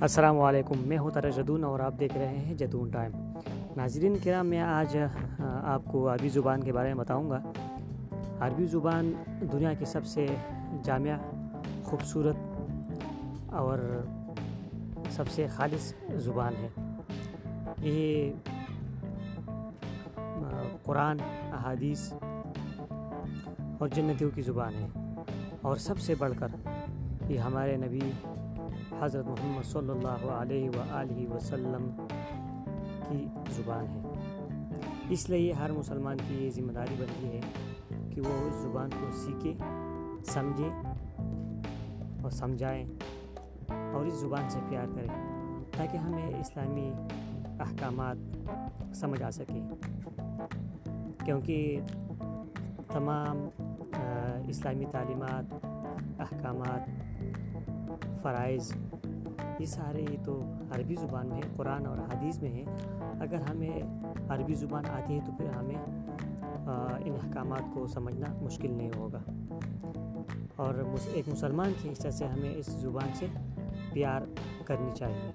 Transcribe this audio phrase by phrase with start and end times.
[0.00, 3.12] السلام علیکم، میں ہوں ترا جدون اور آپ دیکھ رہے ہیں جدون ٹائم۔
[3.76, 4.98] ناظرین کرام، میں آج
[5.64, 7.42] آپ کو عربی زبان کے بارے میں بتاؤں گا۔
[8.40, 9.12] عربی زبان
[9.52, 10.26] دنیا کی سب سے
[10.82, 11.38] جامع،
[11.84, 12.36] خوبصورت
[13.46, 14.04] اور
[15.10, 16.68] سب سے خالص زبان ہے۔
[17.78, 18.32] یہ
[20.82, 21.16] قرآن،
[21.52, 22.12] احادیث
[23.78, 25.14] اور جنتیوں کی زبان ہے۔
[25.60, 26.48] اور سب سے بڑھ کر
[27.28, 28.00] یہ ہمارے نبی
[29.00, 31.88] حضرت محمد صلی اللہ علیہ وآلہ وسلم
[33.08, 34.02] کی زبان ہے۔
[35.10, 37.40] اس لیے ہر مسلمان کی یہ ذمہ داری بنتی ہے
[38.14, 39.54] کہ وہ اس زبان کو سیکھے،
[40.24, 40.68] سمجھے
[42.22, 42.84] اور سمجھائیں
[43.92, 45.08] اور اس زبان سے پیار کریں
[45.76, 46.90] تاکہ ہمیں اسلامی
[47.60, 49.60] احکامات سمجھ آ سکے۔
[51.24, 51.80] کیونکہ
[52.92, 53.48] تمام
[54.48, 55.66] اسلامی تعلیمات،
[56.18, 57.05] احکامات
[58.22, 58.72] فرائض،
[59.58, 62.64] یہ سارے یہ تو عربی زبان میں قرآن اور حدیث میں ہیں۔
[63.20, 63.80] اگر ہمیں
[64.28, 65.84] عربی زبان آتی ہے تو پھر ہمیں
[67.04, 69.18] ان احکامات کو سمجھنا مشکل نہیں ہوگا۔
[70.56, 70.74] اور
[71.12, 73.26] ایک مسلمان کی حصہ سے ہمیں اس زبان سے
[73.92, 74.20] پیار
[74.64, 75.32] کرنی چاہیے۔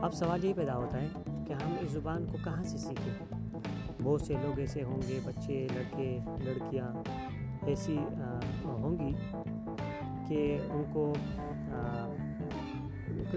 [0.00, 1.08] اب سوال یہ پیدا ہوتا ہے
[1.46, 3.34] کہ ہم اس زبان کو کہاں سے سیکھیں؟
[4.02, 6.92] بہت سے لوگ ایسے ہوں گے، بچے، لڑکے، لڑکیاں،
[7.66, 7.98] ایسی
[8.64, 9.14] ہوں گی
[10.30, 11.12] کہ ان کو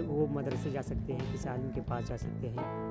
[0.06, 2.88] وہ مدرسے جا سکتے ہیں، کسی عالم کے پاس جا سکتے ہیں۔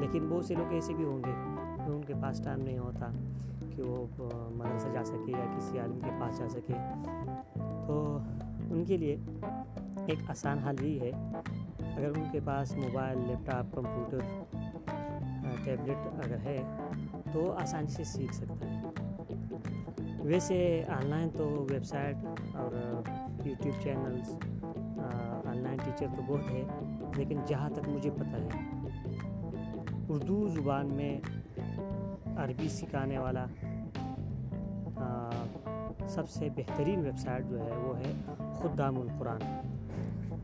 [0.00, 1.30] لیکن بہت سے لوگ ایسے بھی ہوں گے
[1.76, 3.10] کہ ان کے پاس ٹائم نہیں ہوتا
[3.76, 4.06] کہ وہ
[4.54, 6.72] مدرسہ جا سکے یا کسی عالم کے پاس جا سکے۔
[7.86, 8.18] تو
[8.70, 9.16] ان کے لیے
[10.06, 11.10] ایک آسان حل یہی ہے،
[11.96, 14.18] اگر ان کے پاس mobile laptop computer
[15.64, 16.62] tablet اگر ہے
[17.32, 18.82] تو آسانی سے سیکھ سکتا ہے۔
[20.20, 22.16] ویسے آن لائن تو ویب سائٹ
[22.54, 23.02] اور
[23.46, 24.30] YouTube channels
[25.44, 26.62] online teacher تو بہت ہے
[27.16, 28.48] لیکن جہاں تک مجھے پتہ ہے،
[30.08, 31.18] اردو زبان میں
[32.36, 33.44] عربی سکھانے والا
[36.08, 38.12] سب سے بہترین ویب سائٹ جو ہے وہ ہے
[38.54, 39.40] خدام القرآن۔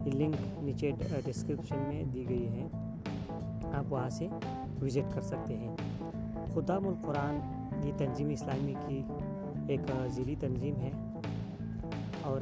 [0.07, 0.91] یہ لنک نیچے
[1.25, 2.67] ڈسکرپشن میں دی گئی ہے،
[3.73, 4.29] آپ وہاں سے
[4.83, 5.75] وزٹ کر سکتے ہیں۔
[6.55, 7.39] خدام القرآن
[7.85, 9.03] یہ تنظیم اسلامی کی
[9.69, 10.91] ایک ذیلی تنظیم ہے۔
[12.23, 12.41] اور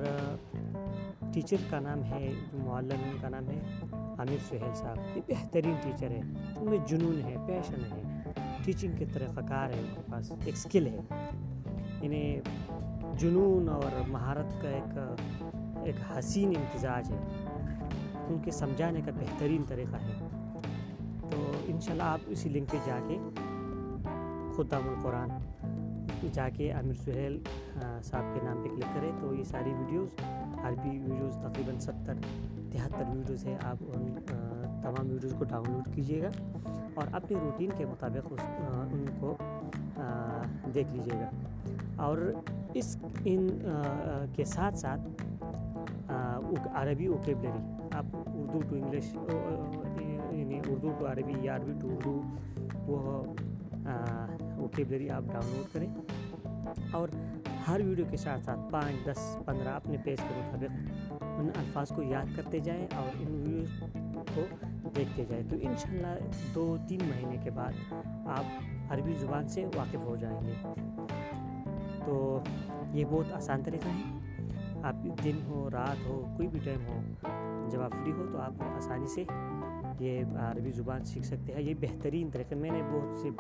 [1.33, 3.61] ٹیچر کا نام ہے معلم کا نام ہے،
[3.93, 6.21] عامر سہیل صاحب۔ یہ بہترین ٹیچر ہے۔
[6.57, 8.31] ان میں جنون ہے پیشن ہے۔
[8.65, 11.01] ٹیچنگ کے طریقہ کار ہے ان کے پاس ایک سکل ہے۔
[12.01, 12.41] انہیں
[13.19, 14.99] جنون اور مہارت کا ایک
[15.85, 17.19] ایک حسین امتزاج ہے۔
[18.29, 20.29] ان کے سمجھانے کا بہترین طریقہ ہے۔
[21.31, 23.19] تو انشاءاللہ آپ اسی لنک پہ جا کے
[24.57, 25.29] خدام القرآن
[26.33, 27.39] جا کے عامر سہیل
[28.03, 30.09] صاحب کے نام پہ کلک کریں تو یہ ساری ویڈیوز
[30.65, 32.15] عربی ویڈیوز تقریباً ستر،
[32.73, 34.15] تہتر ویڈیوز ہیں۔ آپ ان
[34.83, 36.31] تمام ویڈیوز کو ڈاؤن لوڈ کیجیے گا
[36.95, 38.41] اور اپنی روٹین کے مطابق اس
[38.93, 39.37] ان کو
[40.75, 41.31] دیکھ لیجیے گا۔
[42.03, 42.19] اور
[42.75, 43.49] اس، ان
[44.35, 45.09] کے ساتھ ساتھ
[46.73, 49.15] عربی اوکیبلری آپ اردو ٹو انگلش
[50.31, 52.21] یعنی اردو ٹو عربی یا عربی ٹو اردو
[52.87, 53.23] وہ
[54.61, 55.95] ووکیبلری آپ ڈاؤن لوڈ کریں
[56.93, 57.09] اور
[57.69, 62.03] ہر ویڈیو کے ساتھ ساتھ پانچ، دس، پندرہ اپنے پیج کے مطابق ان الفاظ کو
[62.03, 63.83] یاد کرتے جائیں اور ان ویڈیوز
[64.35, 64.67] کو
[64.97, 67.93] دیکھتے جائیں۔ تو انشاءاللہ دو، تین مہینے کے بعد
[68.27, 68.45] آپ
[68.93, 70.55] عربی زبان سے واقف ہو جائیں گے۔
[72.05, 72.41] تو
[72.93, 74.21] یہ بہت آسان طریقہ ہے۔
[74.83, 77.01] آپ دن ہو، رات ہو، کوئی بھی ٹائم ہو،
[77.71, 79.25] جب آپ فری ہو تو آپ آسانی سے
[80.01, 83.31] یہ عربی زبان سیکھ سکتے ہیں۔ یہ بہترین طریقے میں نے بہت سی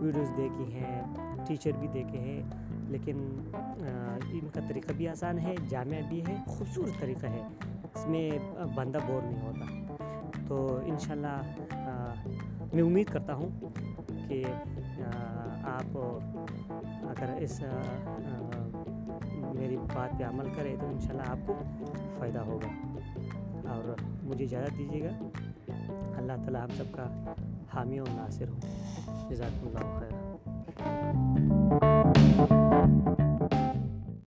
[0.00, 1.00] ویڈیوز دیکھی ہیں،
[1.46, 2.40] ٹیچر بھی دیکھے ہیں،
[2.90, 3.16] لیکن
[4.32, 7.42] ان کا طریقہ بھی آسان ہے، جامع بھی ہے، خوبصورت طریقہ ہے،
[7.94, 8.30] اس میں
[8.74, 9.94] بندہ بور نہیں ہوتا۔
[10.48, 11.36] تو انشاءاللہ
[12.74, 13.50] میں امید کرتا ہوں
[14.28, 14.42] کہ
[15.64, 15.98] آپ
[17.08, 17.60] اگر اس
[19.54, 21.54] میری بات پہ عمل کرے تو انشاءاللہ آپ کو
[22.18, 22.70] فائدہ ہوگا۔
[23.70, 25.72] اور مجھے اجازت دیجیے گا،
[26.16, 27.06] اللہ تعالیٰ ہم سب کا
[27.76, 28.60] حامی و ناصر ہوں
[29.30, 30.14] جزاک اللہ خیر۔